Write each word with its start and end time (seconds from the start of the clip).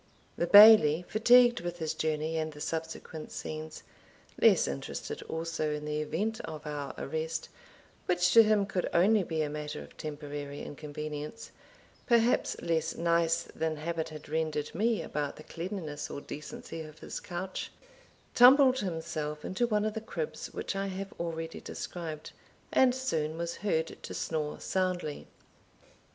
The 0.35 0.47
Bailie, 0.47 1.05
fatigued 1.07 1.61
with 1.61 1.77
his 1.77 1.93
journey 1.93 2.35
and 2.39 2.51
the 2.53 2.59
subsequent 2.59 3.31
scenes 3.31 3.83
less 4.41 4.67
interested 4.67 5.21
also 5.29 5.71
in 5.71 5.85
the 5.85 6.01
event 6.01 6.39
of 6.41 6.65
our 6.65 6.95
arrest, 6.97 7.49
which 8.07 8.31
to 8.31 8.41
him 8.41 8.65
could 8.65 8.89
only 8.95 9.21
be 9.21 9.43
a 9.43 9.47
matter 9.51 9.79
of 9.79 9.95
temporary 9.97 10.63
inconvenience 10.63 11.51
perhaps 12.07 12.59
less 12.61 12.95
nice 12.95 13.43
than 13.53 13.75
habit 13.75 14.09
had 14.09 14.27
rendered 14.27 14.73
me 14.73 15.03
about 15.03 15.35
the 15.35 15.43
cleanliness 15.43 16.09
or 16.09 16.19
decency 16.19 16.81
of 16.81 16.97
his 16.97 17.19
couch, 17.19 17.71
tumbled 18.33 18.79
himself 18.79 19.45
into 19.45 19.67
one 19.67 19.85
of 19.85 19.93
the 19.93 20.01
cribs 20.01 20.51
which 20.51 20.75
I 20.75 20.87
have 20.87 21.13
already 21.19 21.61
described, 21.61 22.31
and 22.73 22.95
soon 22.95 23.37
was 23.37 23.57
heard 23.57 24.01
to 24.01 24.15
snore 24.15 24.59
soundly. 24.59 25.27